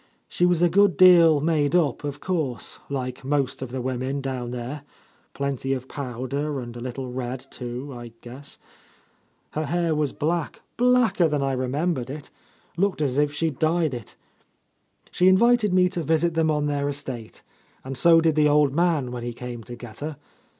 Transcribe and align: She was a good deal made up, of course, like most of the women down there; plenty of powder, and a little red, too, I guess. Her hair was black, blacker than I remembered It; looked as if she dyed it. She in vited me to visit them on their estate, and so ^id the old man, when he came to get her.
She 0.27 0.47
was 0.47 0.63
a 0.63 0.67
good 0.67 0.97
deal 0.97 1.41
made 1.41 1.75
up, 1.75 2.03
of 2.03 2.19
course, 2.19 2.79
like 2.89 3.23
most 3.23 3.61
of 3.61 3.69
the 3.69 3.83
women 3.83 4.19
down 4.19 4.49
there; 4.49 4.81
plenty 5.35 5.73
of 5.73 5.87
powder, 5.87 6.59
and 6.59 6.75
a 6.75 6.81
little 6.81 7.11
red, 7.11 7.39
too, 7.51 7.93
I 7.93 8.11
guess. 8.21 8.57
Her 9.51 9.67
hair 9.67 9.93
was 9.93 10.11
black, 10.11 10.63
blacker 10.75 11.27
than 11.27 11.43
I 11.43 11.51
remembered 11.51 12.09
It; 12.09 12.31
looked 12.77 12.99
as 13.03 13.19
if 13.19 13.31
she 13.31 13.51
dyed 13.51 13.93
it. 13.93 14.15
She 15.11 15.27
in 15.27 15.37
vited 15.37 15.71
me 15.71 15.87
to 15.89 16.01
visit 16.01 16.33
them 16.33 16.49
on 16.49 16.65
their 16.65 16.89
estate, 16.89 17.43
and 17.83 17.95
so 17.95 18.19
^id 18.19 18.33
the 18.33 18.49
old 18.49 18.73
man, 18.73 19.11
when 19.11 19.21
he 19.21 19.33
came 19.33 19.63
to 19.65 19.75
get 19.75 19.99
her. 19.99 20.17